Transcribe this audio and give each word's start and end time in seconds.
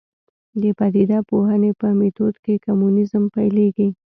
د 0.61 0.63
پدیده 0.79 1.19
پوهنې 1.29 1.71
په 1.79 1.87
میتود 1.99 2.35
کې 2.43 2.61
کمونیزم 2.65 3.23
پیلېږي. 3.35 3.89